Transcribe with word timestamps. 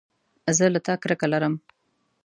زه 0.57 0.65
له 0.73 0.79
تا 0.85 0.93
کرکه 1.01 1.27
لرم 1.31 1.53